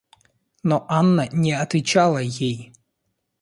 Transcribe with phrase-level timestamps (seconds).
[0.63, 2.73] Но Анна не отвечала ей.